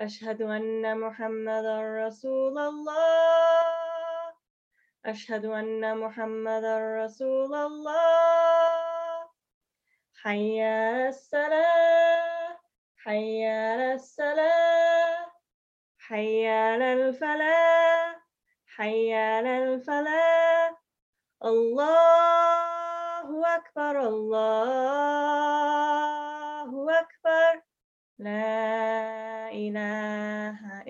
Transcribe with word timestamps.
أشهد 0.00 0.42
أن 0.42 1.00
محمدا 1.00 2.06
رسول 2.06 2.58
الله. 2.58 4.34
أشهد 5.06 5.44
أن 5.44 5.98
محمدا 5.98 7.04
رسول 7.04 7.54
الله. 7.54 9.28
حي 10.22 10.62
على 10.62 11.08
الصلاة. 11.08 12.58
حي 12.96 13.46
على 13.46 13.94
الصلاة. 13.94 15.32
حي 15.98 16.48
على 16.48 16.92
الفلاح. 16.92 18.26
حي 18.66 19.14
الفلاح. 19.64 20.82
الله 21.44 23.56
أكبر 23.56 24.00
الله 24.00 25.10
أكبر. 27.00 27.62
لا 28.18 29.19
إله 29.52 30.82
إلا 30.86 30.89